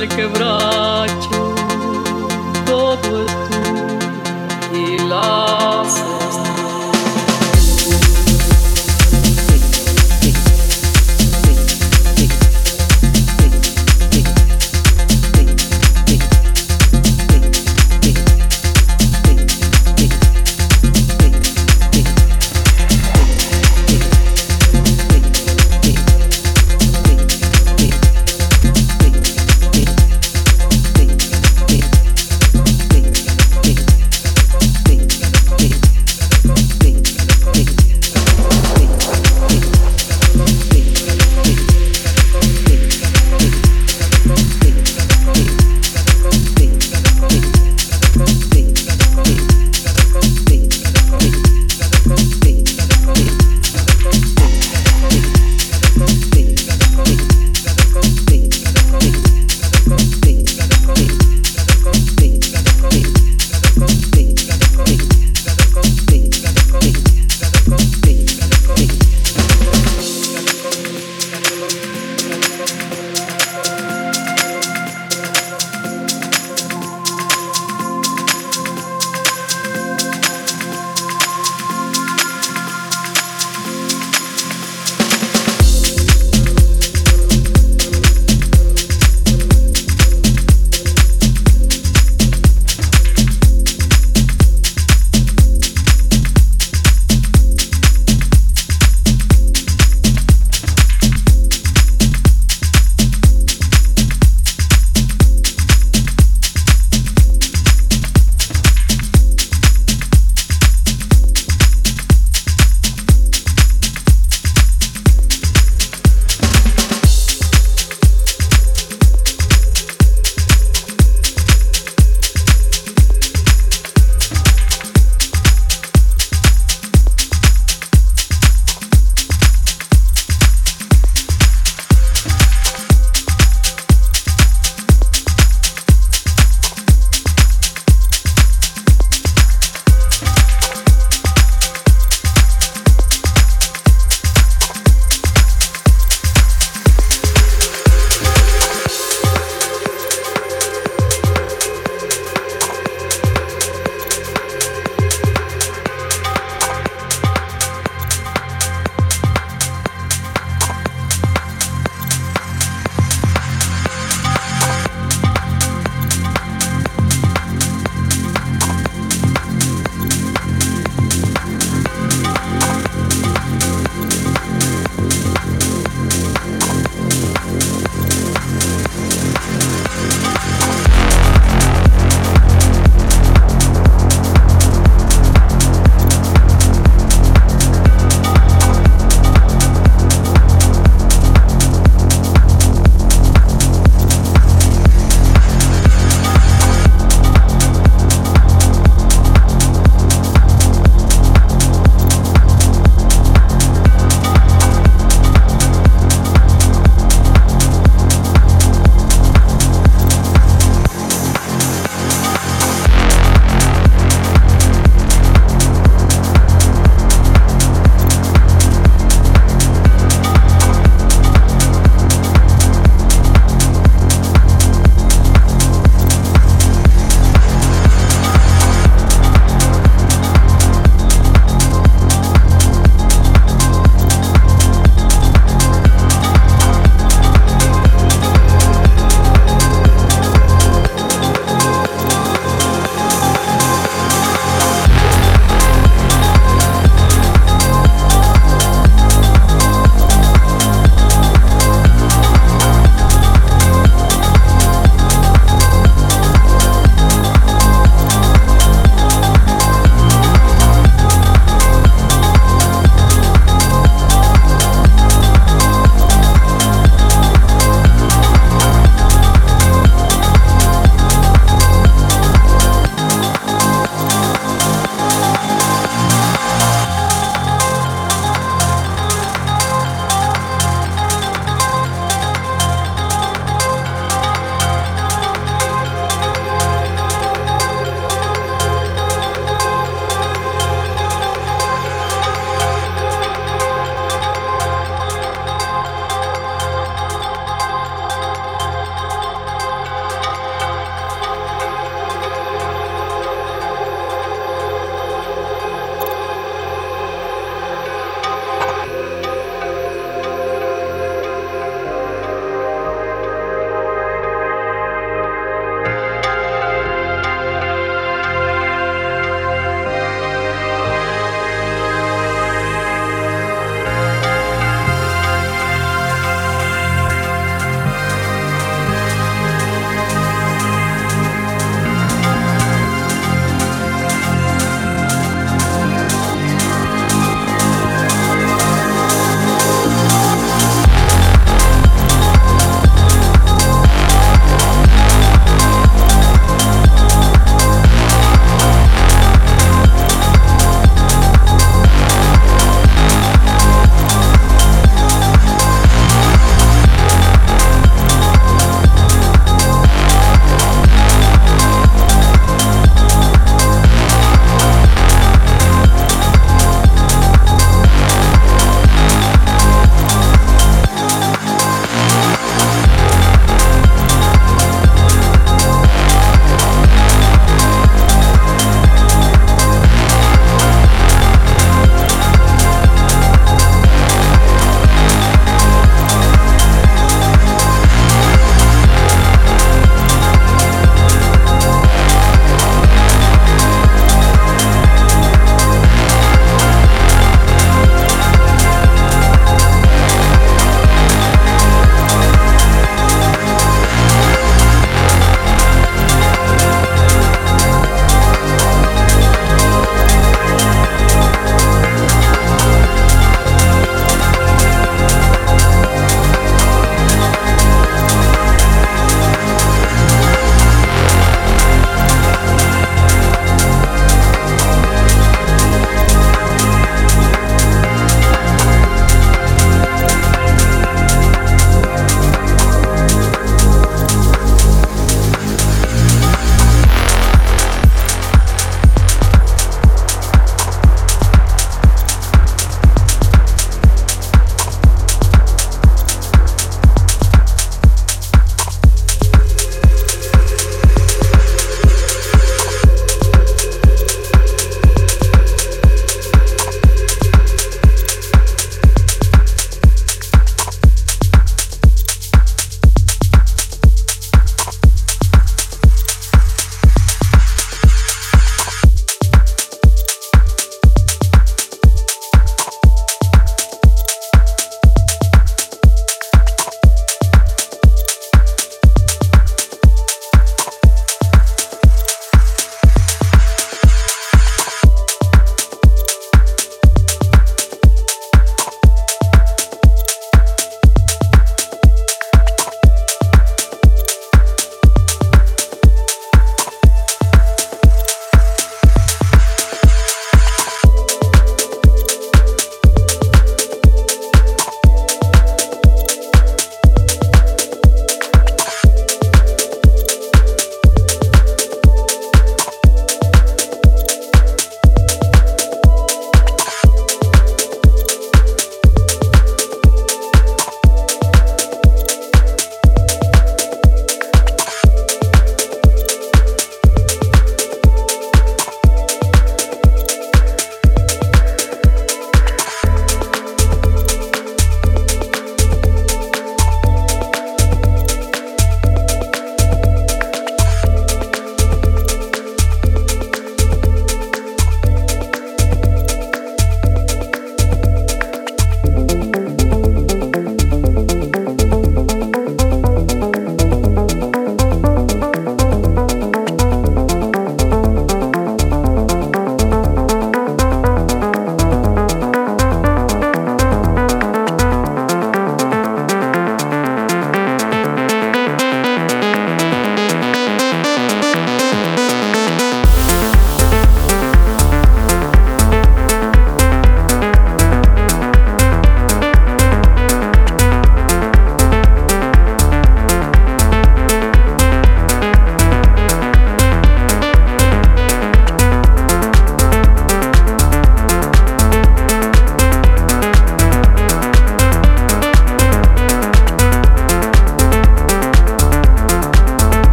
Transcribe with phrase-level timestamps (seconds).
[0.00, 0.49] la nobleza